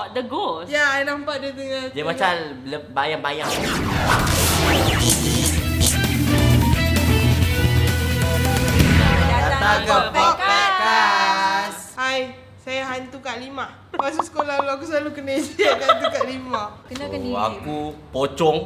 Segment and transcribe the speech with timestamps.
[0.00, 0.68] tengok the ghost.
[0.72, 2.08] Ya, I nampak dia tengah Dia tengok.
[2.08, 2.32] macam
[2.64, 3.52] le- bayang-bayang.
[9.30, 11.78] Datang ke podcast.
[11.94, 12.18] Hai,
[12.56, 13.66] saya hantu Kak Lima.
[13.92, 16.62] Masa sekolah dulu aku selalu kena ejek kat hantu Kak Lima.
[16.88, 17.46] Kenalkan diri Oh, dia.
[17.52, 17.76] aku
[18.10, 18.58] pocong.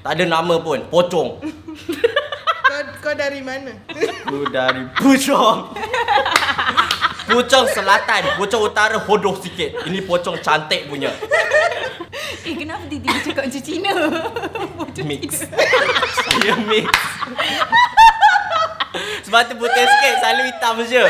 [0.00, 1.28] Tak ada nama pun, pocong.
[2.64, 3.72] Kau, kau dari mana?
[4.24, 5.58] Aku dari Puchong.
[7.28, 9.84] Puchong selatan, Puchong utara hodoh sikit.
[9.84, 11.12] Ini pocong cantik punya.
[12.48, 13.92] Eh kenapa tiba-tiba cakap macam Cina?
[15.08, 15.44] Mix.
[16.24, 16.88] Saya mix.
[19.28, 21.04] Sebab tu putih sikit, selalu hitam je.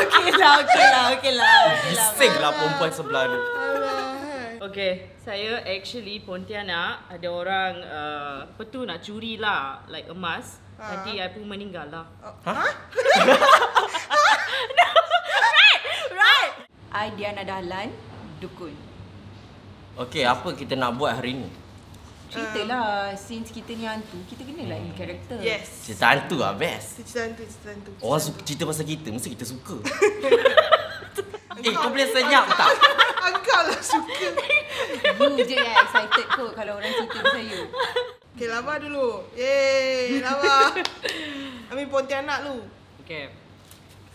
[0.00, 1.56] okey lah, okey lah, okey lah.
[1.90, 3.38] Bising lah perempuan sebelah ni.
[4.64, 10.62] Okay, saya actually Pontianak ada orang uh, apa tu nak curi lah like emas.
[10.80, 10.96] Ah.
[10.96, 12.06] Nanti I pun meninggal lah.
[12.48, 12.64] Ha?
[16.18, 16.52] Right.
[16.94, 17.90] I Diana Dahlan,
[18.38, 18.74] dukun.
[19.94, 21.48] Okey, apa kita nak buat hari ni?
[22.34, 25.38] Cerita lah, since kita ni hantu, kita kena lah in karakter.
[25.38, 25.86] Yes.
[25.86, 26.98] Cerita hantu lah, best.
[26.98, 27.90] Cerita hantu, cerita hantu.
[28.02, 29.76] Orang suka cerita pasal kita, mesti kita suka.
[31.62, 32.70] eh, kau boleh senyap tak?
[33.30, 34.26] Engkau lah suka.
[35.14, 37.62] You je yang excited kot kalau orang cerita pasal you.
[38.34, 39.30] Okay, lama dulu.
[39.38, 40.74] Yeay, lama.
[41.70, 42.66] Amin Pontianak lu.
[43.06, 43.43] Okay.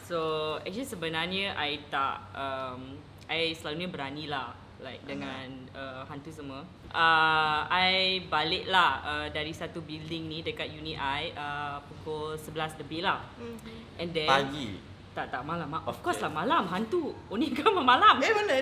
[0.09, 0.19] So
[0.65, 2.97] actually sebenarnya I tak um,
[3.29, 6.65] I selalunya berani lah like dengan uh, hantu semua.
[6.89, 12.81] Uh, I balik lah uh, dari satu building ni dekat uni I uh, pukul 11
[12.81, 13.21] lebih lah.
[13.37, 14.01] Mhm.
[14.01, 14.67] And then Pagi.
[15.13, 15.69] Tak tak malam.
[15.77, 16.01] Of Okay.
[16.01, 17.13] course lah malam hantu.
[17.29, 18.17] Only kan malam.
[18.17, 18.55] Eh, mana?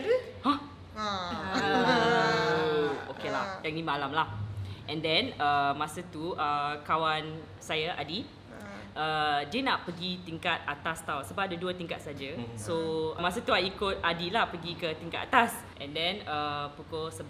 [0.43, 0.57] Hah?
[0.97, 1.07] Ha.
[1.55, 3.63] Uh, okay lah.
[3.63, 4.27] Yang ni malam lah.
[4.87, 8.23] And then uh, masa tu uh, kawan saya Adi
[8.97, 12.33] uh, dia nak pergi tingkat atas tau sebab ada dua tingkat saja.
[12.33, 12.57] Mhm.
[12.57, 12.75] So
[13.15, 15.53] masa tu I ikut Adi lah pergi ke tingkat atas.
[15.77, 17.29] And then uh, pukul 11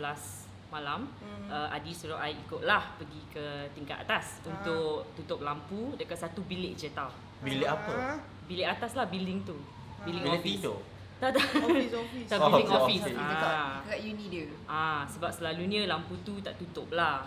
[0.67, 1.07] malam
[1.47, 6.75] uh, Adi suruh I ikutlah pergi ke tingkat atas untuk tutup lampu dekat satu bilik
[6.75, 7.11] je tau.
[7.39, 7.93] Bilik apa?
[7.93, 8.11] Ha?
[8.43, 9.55] Bilik atas lah building tu.
[10.01, 10.55] Building Bilik office.
[10.55, 10.79] tidur.
[11.17, 11.49] Tak tak.
[11.49, 12.27] Office, office.
[12.29, 13.01] Tak Oh, building office.
[13.01, 13.03] office.
[13.09, 13.31] Tapi Ah.
[13.33, 14.45] dekat, dekat uni dia.
[14.69, 17.25] Ah, sebab selalunya lampu tu tak tutup lah.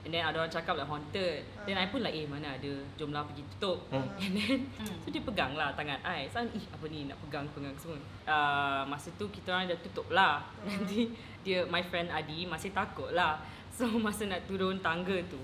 [0.00, 1.44] And then ada orang cakap like haunted.
[1.68, 3.84] Then I pun like, eh mana ada, jomlah pergi tutup.
[3.92, 4.08] Hmm.
[4.24, 4.58] And then,
[5.04, 6.24] so dia pegang lah tangan I.
[6.32, 8.00] So, ih apa ni nak pegang-pegang semua.
[8.24, 10.40] Uh, masa tu kita orang dah tutup lah.
[10.68, 11.12] Nanti
[11.44, 13.44] dia, my friend Adi masih takut lah.
[13.76, 15.40] So masa nak turun tangga tu,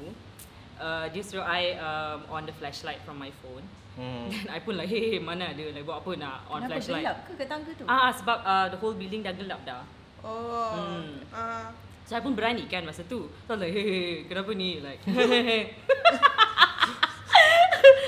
[0.81, 3.65] uh, dia suruh I um, on the flashlight from my phone.
[3.97, 4.29] Hmm.
[4.33, 7.05] Then I pun like, hey, hey mana ada, like buat apa nak on Kenapa flashlight.
[7.05, 7.85] gelap ke kat tangga tu?
[7.85, 9.85] Ah, sebab uh, the whole building dah gelap dah.
[10.25, 10.73] Oh.
[10.81, 11.21] Hmm.
[11.29, 11.69] Ah.
[12.07, 13.27] Saya pun berani kan masa tu.
[13.51, 14.79] So I was like, hey, hey, kenapa ni?
[14.79, 15.03] Like,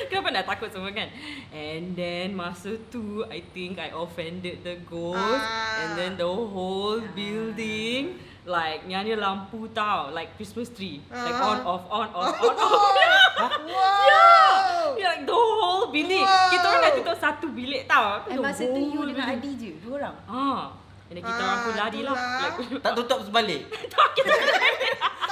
[0.09, 1.11] kenapa nak takut semua kan?
[1.51, 5.19] And then masa tu, I think I offended the ghost.
[5.19, 5.83] Ah.
[5.83, 10.15] And then the whole building, like nyanyi lampu tau.
[10.15, 11.03] Like Christmas tree.
[11.11, 11.51] Like Ah.
[11.51, 12.95] on, off, on, off, on, off.
[13.39, 14.99] Wow.
[14.99, 16.27] Yeah, like the whole bilik.
[16.27, 16.51] Wow.
[16.51, 18.27] Kita orang dah tutup satu bilik tau.
[18.27, 19.39] The masa tu you dengan building.
[19.39, 20.15] Adi je, dua orang.
[20.27, 20.63] Ah.
[21.09, 22.17] And then kita orang pun Ah, lari lah.
[22.79, 23.61] Tak tutup sebalik.
[23.93, 24.33] tak, kita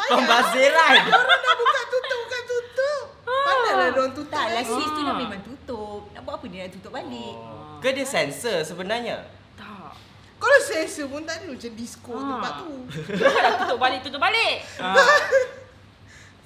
[0.07, 0.95] Pembaziran.
[1.05, 3.03] Orang dah buka tutup, buka tutup.
[3.27, 4.33] Pandailah diorang tutup.
[4.33, 4.73] Tak lah, lagi.
[4.73, 5.19] sis tu dah Ah.
[5.19, 6.01] memang tutup.
[6.11, 7.35] Nak buat apa dia nak tutup balik?
[7.35, 7.77] Oh.
[7.79, 9.17] Ke dia sensor sebenarnya?
[9.55, 9.93] tak.
[10.37, 12.25] Kalau sensor pun tak ada macam disco Ah.
[12.31, 12.73] tempat tu.
[13.15, 14.55] Dah tutup balik, tutup balik.
[14.79, 14.97] Ah.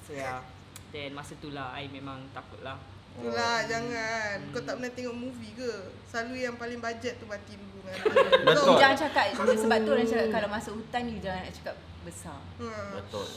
[0.01, 0.41] So yeah.
[0.89, 2.75] Then masa tu lah I memang takut lah.
[3.13, 4.35] Itulah, jangan.
[4.49, 5.71] Kau tak pernah tengok movie ke?
[6.05, 7.79] Selalu yang paling bajet tu mati dulu.
[7.83, 7.95] Kan?
[8.43, 8.75] Betul.
[8.77, 12.39] Jangan cakap sebab tu orang cakap kalau masuk hutan you jangan nak cakap besar.
[12.57, 12.69] Ha.
[12.95, 13.27] Betul.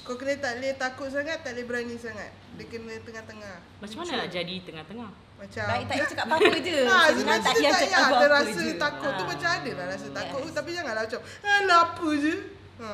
[0.00, 2.30] Kau kena tak boleh takut sangat, tak boleh berani sangat.
[2.56, 3.54] Dia kena tengah-tengah.
[3.78, 5.10] Macam mana nak jadi tengah-tengah?
[5.38, 6.76] Macam Baik tak payah cakap apa-apa je.
[6.90, 8.74] Ha, Sebenarnya sebenarnya tak payah cakap ya, apa-apa ada rasa je.
[8.76, 9.28] takut tu Ah.
[9.30, 10.52] macam ada lah rasa takut Yes.
[10.52, 12.34] tapi janganlah macam alah apa je.
[12.76, 12.90] Ha.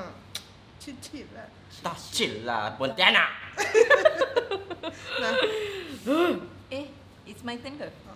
[0.87, 1.51] Chill-chill lah.
[1.83, 3.31] Tak chill lah Pontianak.
[5.17, 5.35] Nah.
[6.71, 6.87] Eh,
[7.27, 7.89] it's my turn ke?
[7.89, 8.13] Ha.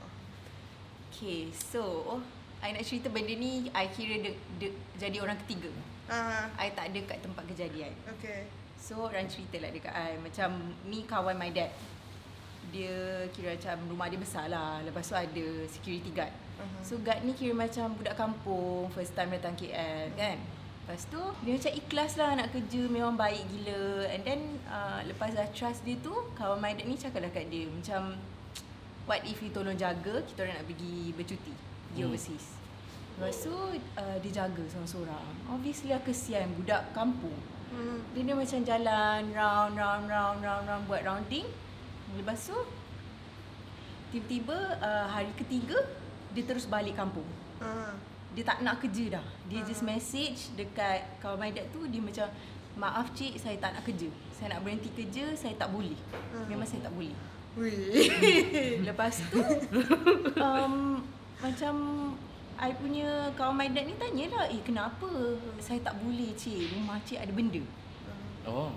[1.10, 2.22] Okay, so oh,
[2.62, 4.70] I nak cerita benda ni I kira de, de,
[5.00, 5.72] jadi orang ketiga.
[6.12, 6.46] Ha.
[6.60, 7.90] I tak ada kat tempat kejadian.
[8.20, 8.46] Okay.
[8.78, 11.68] So orang cerita lah dekat I Macam ni kawan my dad
[12.72, 16.84] Dia kira macam rumah dia besar lah Lepas tu ada security guard Uh-huh.
[16.84, 20.36] So guard ni kira macam budak kampung First time datang KL kan
[20.90, 25.30] Lepas tu dia macam ikhlas lah nak kerja Memang baik gila And then uh, lepas
[25.30, 28.18] dah trust dia tu Kawan my dad ni cakap lah kat dia Macam
[29.06, 32.10] What if you tolong jaga Kita orang nak pergi bercuti Pergi Hmm.
[32.10, 32.58] overseas
[33.14, 33.54] Lepas tu
[33.94, 37.38] uh, dia jaga seorang-seorang Obviously lah kesian budak kampung
[37.70, 38.02] Hmm.
[38.10, 41.46] dia ni macam jalan round round round round round buat rounding.
[42.18, 42.58] Lepas tu
[44.10, 45.78] tiba-tiba uh, hari ketiga
[46.34, 47.22] dia terus balik kampung.
[47.62, 47.94] Ha.
[48.30, 49.24] Dia tak nak kerja dah.
[49.50, 52.30] Dia just message dekat kawan my dad tu dia macam
[52.78, 54.06] maaf cik saya tak nak kerja.
[54.38, 55.98] Saya nak berhenti kerja, saya tak boleh.
[56.46, 57.12] Memang saya tak boleh.
[57.58, 58.06] Wih.
[58.88, 59.42] Lepas tu
[60.46, 61.02] um,
[61.42, 61.74] macam
[62.60, 65.08] I punya kawan my dad ni tanyalah, "Eh kenapa
[65.58, 66.76] saya tak boleh cik?
[66.76, 67.62] Rumah cik ada benda."
[68.46, 68.70] Oh.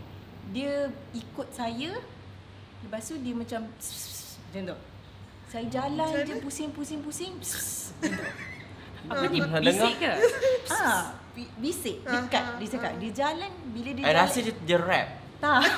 [0.52, 1.96] Dia ikut saya
[2.84, 4.78] Lepas tu dia macam Macam tu
[5.48, 6.44] Saya jalan je mana?
[6.44, 7.34] pusing-pusing-pusing
[9.06, 9.38] Apa ni?
[9.40, 9.62] Dengar?
[9.62, 10.12] Bisik ke?
[10.74, 12.92] Ah, bi- bisik dekat dia cakap.
[12.98, 14.18] Dia jalan bila dia I jalan.
[14.18, 15.08] rasa dia, dia rap.
[15.38, 15.62] tak.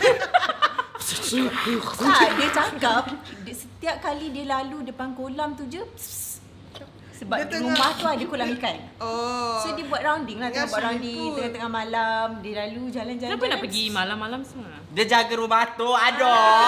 [0.95, 3.03] tak, dia cakap
[3.43, 6.41] dia, setiap kali dia lalu depan kolam tu je pss,
[7.15, 8.77] sebab Dia dia tengah- rumah tu ada kolam ikan.
[8.99, 9.55] Oh.
[9.63, 11.35] So dia buat rounding lah, Tengah tengah buat rounding pool.
[11.35, 13.31] tengah-tengah malam, dia lalu jalan-jalan.
[13.31, 14.71] Kenapa nak pergi malam-malam semua?
[14.91, 15.87] Dia jaga rumah tu.
[15.87, 16.27] Aduh,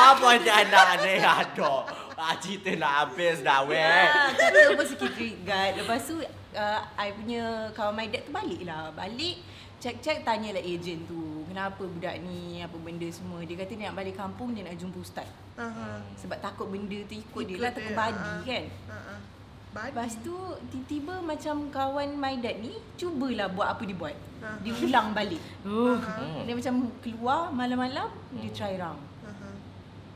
[0.09, 1.13] apa dia anak ni?
[1.19, 1.83] Aduh.
[2.17, 3.77] Ah, cerita nak habis dah, weh.
[3.77, 5.77] Ah, kata pun security guard.
[5.77, 8.89] Lepas tu uh, I punya kawan my dad tu balik lah.
[8.91, 9.37] Balik
[9.77, 11.45] check-check tanyalah ejen tu.
[11.45, 13.45] Kenapa budak ni apa benda semua.
[13.45, 15.29] Dia kata dia nak balik kampung dia nak jumpa ustaz.
[15.55, 16.01] Aha.
[16.17, 18.41] Sebab takut benda tu ikut, dia Ikut lah dia, takut badi ah.
[18.41, 18.63] kan.
[18.65, 19.36] Ha Badi.
[19.77, 20.33] Lepas tu
[20.73, 24.15] tiba-tiba macam kawan my dad ni cubalah buat apa dia buat.
[24.41, 24.57] Ah.
[24.61, 25.41] Dia ulang balik.
[25.61, 26.01] Hmm.
[26.45, 28.97] Dia macam keluar malam-malam dia try round.
[29.21, 29.49] Aha.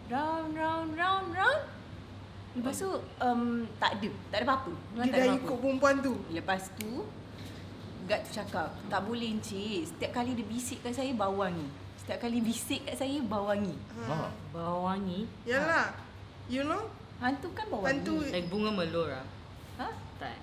[0.10, 1.62] Round round round round.
[2.52, 2.90] Lepas tu
[3.22, 4.74] um, tak ada, tak ada apa-apa.
[4.92, 5.40] Memang Dia dah apa-apa.
[5.40, 6.14] ikut perempuan tu.
[6.30, 6.92] Lepas tu
[8.02, 11.70] Guard tu cakap Tak boleh encik Setiap kali dia bisik kat saya Bau wangi
[12.02, 13.78] Setiap kali bisik kat saya Bau wangi
[14.10, 14.26] Ha.
[14.50, 15.30] Bau wangi.
[15.46, 15.94] Yalah.
[16.50, 16.90] You know?
[17.22, 19.14] Hantu kan bau wangi Hantu Like bunga melur
[19.82, 19.88] Ha?
[20.18, 20.36] Tak.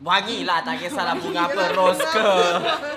[0.00, 2.28] Wangi lah, tak kisahlah bunga apa, rose ke.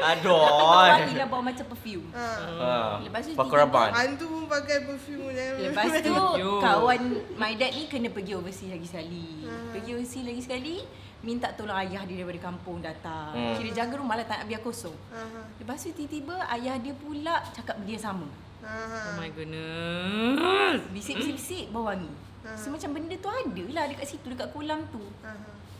[0.02, 0.44] Aduh.
[0.90, 2.28] Wangi lah bau macam perfume Ha.
[2.58, 2.72] Ha.
[3.00, 3.92] Lepas tu Pakuraban.
[3.92, 5.30] Hantu pun pakai perfume.
[5.32, 6.16] Lepas tu.
[6.66, 7.00] Kawan
[7.36, 9.72] My dad ni Kena pergi overseas lagi sekali Hmm.
[9.72, 10.76] Pergi overseas lagi sekali
[11.20, 13.56] Minta tolong ayah dia Daripada kampung datang Hmm.
[13.56, 15.40] Kira jaga rumah lah Tak nak biar kosong Aha.
[15.56, 18.28] Lepas tu tiba-tiba Ayah dia pula Cakap dia sama.
[18.60, 20.82] Oh my goodness.
[20.92, 22.10] Bisik-bisik-bisik Bau wangi
[22.40, 22.56] Hmm.
[22.56, 25.04] So macam benda tu ada lah Dekat situ Dekat kolam tu.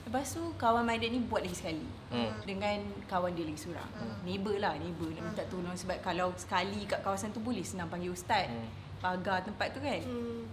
[0.08, 2.32] Lepas tu kawan my dad ni buat lagi sekali Hmm.
[2.42, 3.84] Dengan kawan dia lagi seorang
[4.24, 8.10] Neighbour lah neighbour Nak minta tolong Sebab kalau sekali kat kawasan tu Boleh senang panggil
[8.10, 8.68] ustaz Hmm.
[8.98, 10.48] Pagar tempat tu kan Hmm.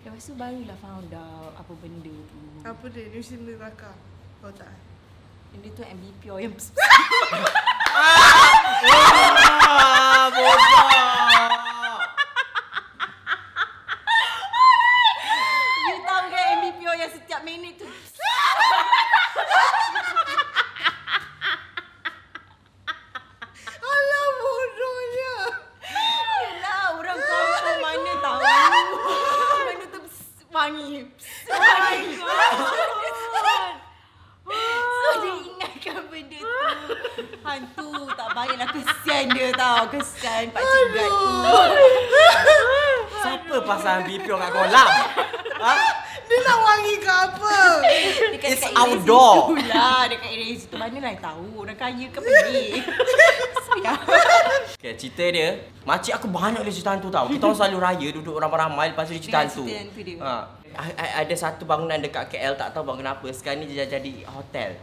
[0.00, 3.04] Lepas tu barulah found out Apa benda tu Apa dia?
[3.06, 3.92] New Zealand neraka.
[4.40, 4.72] Oh tak.
[5.52, 6.56] Benda tu MBP yang
[9.68, 10.88] Ah, bodoh.
[15.82, 17.88] You tahu kan MBP yang setiap minit tu
[23.78, 25.32] Alah bodohnya.
[26.36, 28.40] Yelah orang kampung mana tahu
[29.62, 30.18] Benda tu pss,
[30.48, 32.14] wangi Pss, wangi
[34.46, 36.66] So dia ingatkan benda tu
[37.40, 41.30] Hantu tak baiklah kesian dia tau Kesian Pak Cik Gad tu
[43.86, 44.88] Pasang BPO kat kolam?
[45.62, 45.74] Ha?
[46.26, 47.54] Dia nak wangi ke apa?
[48.34, 49.54] Dekat, It's dekat outdoor.
[49.54, 52.18] situ lah Dekat area situ Mana lah tahu Orang kaya ke
[53.62, 54.02] Sayang
[54.74, 57.30] Okay, cerita dia, makcik aku banyak dia cerita hantu tau.
[57.30, 59.62] Kita orang selalu raya duduk ramai-ramai lepas tu dia cerita hantu.
[59.62, 60.16] cerita hantu dia.
[60.18, 60.34] Ha.
[61.22, 63.26] Ada satu bangunan dekat KL tak tahu bangunan apa.
[63.30, 64.78] Sekarang ni dia jadi hotel.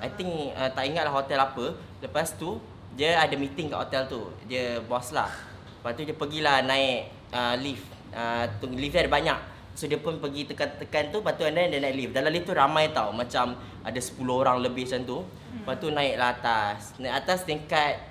[0.00, 1.76] I think uh, tak ingat lah hotel apa.
[2.00, 2.60] Lepas tu
[2.96, 4.20] dia ada meeting kat hotel tu.
[4.48, 5.32] Dia bos lah.
[5.80, 7.86] Lepas tu dia pergilah naik uh, lift.
[8.10, 9.38] Uh, tu, lift dia ada banyak.
[9.80, 12.44] So dia pun pergi tekan-tekan tu Lepas tu and then dia naik lift Dalam lift
[12.44, 13.14] tu ramai tau.
[13.14, 15.18] Macam ada 10 orang lebih macam tu.
[15.62, 16.98] Lepas tu naik lah atas.
[17.00, 18.02] Naik atas tingkat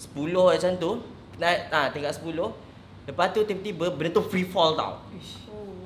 [0.00, 0.90] 10 macam tu.
[1.38, 2.34] Naik ha, tingkat 10
[3.08, 5.00] Lepas tu tiba-tiba benda tu free fall tau.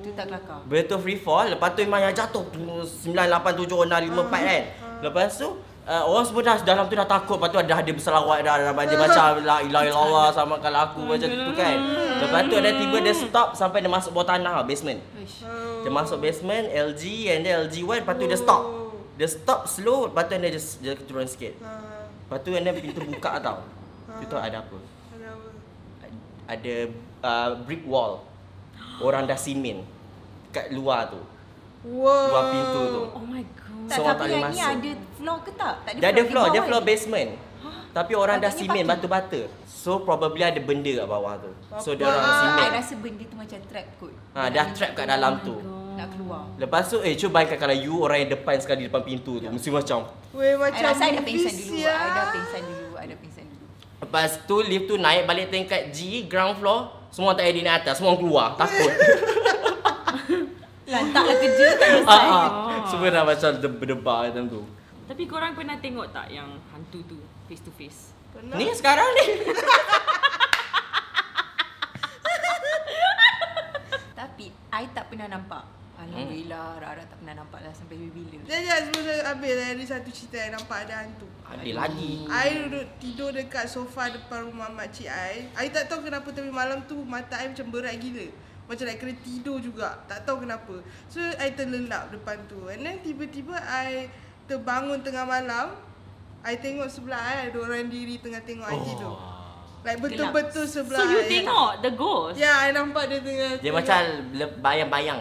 [0.03, 0.59] Tu tak kelakar.
[0.67, 1.55] Benda tu free fall.
[1.55, 2.43] Lepas tu memang yang jatuh.
[2.51, 4.63] 9, 8, 7, 6, 5, 4 kan.
[5.03, 5.49] Lepas tu
[5.87, 7.37] uh, Orang semua dah dalam tu dah takut.
[7.39, 10.79] Lepas tu ada ada berselawat dah, dah, dah Dia macam La ilaha illallah sama kalau
[10.89, 11.77] aku macam tu kan
[12.23, 15.01] Lepas tu ada tiba dia stop Sampai dia masuk bawah tanah basement.
[15.19, 15.43] Uish.
[15.83, 17.03] Dia masuk basement LG
[17.35, 18.63] and then LG1 Lepas tu dia stop.
[19.19, 21.59] Dia stop slow Lepas tu dia just dia turun sikit.
[21.63, 21.71] Ha.
[22.29, 23.67] Lepas tu and then pintu buka tau.
[24.21, 24.79] Tu tahu ada apa?
[25.13, 25.49] Ada apa?
[26.47, 26.75] Ada
[27.23, 28.23] uh, brick wall.
[29.03, 29.83] Orang dah simen
[30.55, 31.21] Kat luar tu.
[31.83, 32.31] Wow.
[32.31, 33.03] Luar pintu tu.
[33.19, 33.63] Oh my god.
[33.83, 35.75] Tak, So, tapi tak boleh yang ni ada floor ke tak?
[35.83, 37.31] Tak ada Dia ada di floor, dia floor basement
[37.93, 38.89] Tapi orang dah Patutnya simen parking.
[38.89, 42.95] batu-bata So probably ada benda kat bawah tu So dia orang Ah, simen I rasa
[42.97, 44.15] benda tu macam trap kot.
[44.33, 45.57] ha, Dah trap kat dalam tu
[45.93, 46.43] Nak keluar.
[46.57, 49.69] Lepas tu eh cuba bayangkan kalau you orang yang depan sekali depan pintu tu Mesti
[49.69, 51.77] macam Weh I macam rasa I dah pingsan dulu.
[51.77, 52.89] I dah pingsan dulu.
[52.95, 53.67] I dah pingsan dulu.
[54.01, 57.95] Lepas tu lift tu naik balik tingkat G ground floor Semua tak ada di atas
[57.95, 58.89] Semua orang keluar Takut
[60.85, 62.27] Lantaklah kerja tak Ah, selesai.
[62.27, 62.49] ah.
[62.85, 64.61] Semua dah macam berdebar macam tu
[65.05, 67.19] Tapi korang pernah tengok tak yang hantu tu
[67.53, 68.17] face to face?
[68.33, 68.57] Pernah?
[68.57, 69.45] Ni sekarang ni.
[74.17, 75.69] Tapi I tak pernah nampak.
[76.01, 78.41] Alhamdulillah Rara tak pernah nampak lah sampai bila.
[78.49, 81.29] Jangan sebelum habis ada satu cerita yang nampak ada hantu.
[81.45, 82.25] Ada lagi.
[82.25, 85.53] I duduk tidur dekat sofa depan rumah makcik I.
[85.53, 88.33] I tak tahu kenapa tapi malam tu mata I macam berat gila.
[88.65, 90.01] Macam nak kena tidur juga.
[90.09, 90.81] Tak tahu kenapa.
[91.13, 92.73] So I terlelap depan tu.
[92.73, 94.09] And then tiba-tiba I
[94.49, 95.92] terbangun tengah malam.
[96.43, 99.15] I tengok sebelah I ada orang diri tengah tengok I tidur.
[99.81, 101.29] Like betul-betul sebelah So you I.
[101.29, 102.37] tengok the ghost?
[102.37, 103.77] Ya, I nampak dia tengah Dia tengok.
[103.77, 104.01] macam
[104.61, 105.21] bayang-bayang.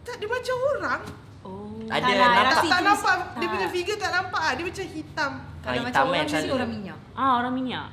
[0.00, 1.00] Tak, dia macam orang.
[1.40, 1.78] Oh.
[1.86, 2.50] Ada Tak lah, nampak.
[2.50, 3.14] Tak, tak nampak.
[3.16, 3.50] Dia tak.
[3.50, 4.42] punya figure tak nampak.
[4.52, 5.32] Dia macam hitam.
[5.56, 6.52] Kalau Ah, macam hitam orang kan selalu.
[6.52, 6.98] orang minyak.
[7.14, 7.86] Ah, orang minyak.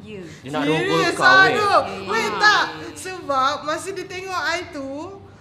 [0.00, 0.20] Ya.
[0.38, 1.48] Dia nak rogol Serius kau weh.
[1.48, 1.80] aduh.
[1.80, 2.04] Eh.
[2.06, 4.88] Wait tak Sebab Masa dia tengok I tu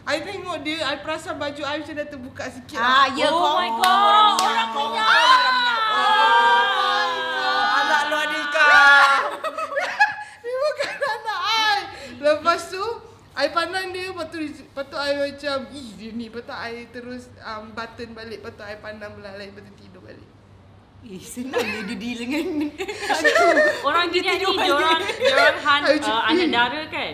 [0.03, 3.05] I tengok dia I perasan baju I macam dah terbuka sikit Ah, lah.
[3.13, 3.55] ya Oh kau.
[3.55, 5.07] my God, Orang orang minyak.
[7.73, 8.71] Anak lu Adika.
[10.41, 11.77] Dia bukan anak I
[12.17, 12.83] Lepas tu
[13.33, 16.85] I pandang dia Lepas tu, lepas tu I macam Ih dia ni Lepas tu I
[16.93, 20.29] terus um, Button balik Lepas tu I pandang belah lain Lepas tu tidur balik
[21.03, 22.71] Eh, senang dia deal dengan
[23.83, 27.13] Orang Dia minyak ni, dia orang, dia orang han, uh, anak dara kan?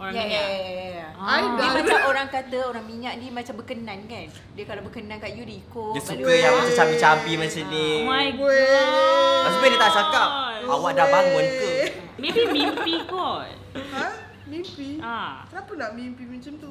[0.00, 0.44] Orang Ya, ya, minyak.
[0.50, 1.06] ya, ya, ya.
[1.14, 1.36] Ah.
[1.36, 4.26] I Dia dah macam orang kata orang minyak ni macam berkenan kan.
[4.56, 5.92] Dia kalau berkenan kat you dia ikut.
[5.92, 7.86] Dia suka yang macam cabi-cabi macam ni.
[8.00, 9.44] Oh my god.
[9.52, 10.28] Tu dia tak cakap.
[10.64, 11.72] Awak dah bangun ke?
[12.16, 13.52] Maybe mimpi kot.
[13.76, 14.06] Ha?
[14.50, 14.98] Mimpi?
[14.98, 15.46] Ah.
[15.46, 16.70] Kenapa nak mimpi macam tu?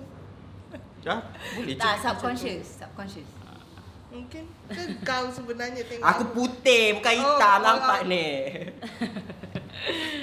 [1.08, 1.16] Ha?
[1.56, 2.84] Boleh Tak, subconscious.
[2.84, 3.30] Subconscious.
[4.10, 4.42] Mungkin
[4.74, 8.10] Ke kau sebenarnya tengok Aku putih bukan hitam Oh, nampak oh.
[8.10, 8.26] ni.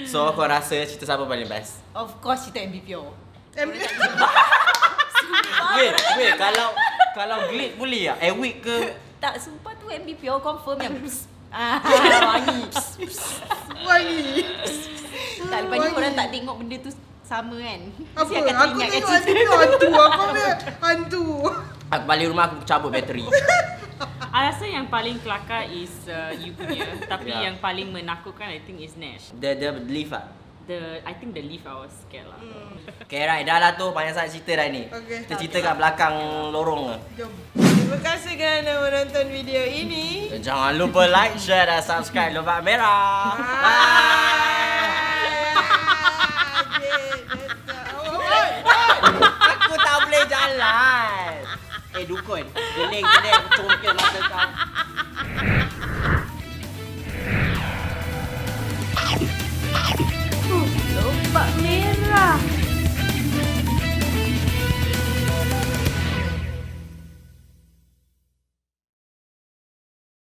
[0.03, 1.81] So kau rasa cerita siapa paling best?
[1.95, 3.03] Of course cerita MBPO.
[5.77, 6.77] Wait, wait kalau
[7.11, 8.17] kalau glit boleh tak?
[8.21, 8.77] Eh week ke?
[9.17, 10.93] Tak, sumpah tu MBPO confirm yang.
[11.49, 11.81] Ah,
[12.37, 12.69] wangi.
[13.81, 14.45] Wangi
[15.41, 16.91] Tak, lepas ni korang tak tengok benda tu
[17.27, 17.81] sama kan.
[18.15, 18.31] Apa?
[18.31, 19.43] Akan Aku teringat tengok kat hantu cerita.
[19.43, 20.47] tu hantu Aku ambil
[20.79, 21.25] hantu
[21.87, 23.23] Aku balik rumah aku cabut bateri.
[24.37, 26.85] I rasa yang paling kelakar is uh, you punya.
[27.03, 27.49] Tapi Yeah.
[27.49, 29.33] yang paling menakutkan I think is Nash.
[29.33, 30.29] Dia dia leave ah.
[30.67, 32.37] The I think the lift I was scared lah.
[33.07, 34.83] Okay right, dah lah tu banyak sangat cerita dah ni.
[34.91, 35.23] Okay.
[35.25, 36.13] Kita cerita kat belakang
[36.51, 36.95] lorong ke.
[37.23, 43.31] Jom Terima kasih kerana menonton video ini Jangan lupa like, share dan subscribe Lubak Merah.
[43.31, 44.56] Aku tak
[52.27, 53.41] boleh jalan.
[53.47, 53.56] Eh